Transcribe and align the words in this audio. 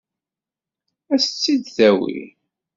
Ad 1.13 1.19
s-tt-id-tawi? 1.23 2.21